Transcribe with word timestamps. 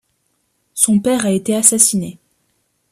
Son 0.73 0.99
père 0.99 1.27
a 1.27 1.31
été 1.31 1.55
assassiné. 1.55 2.17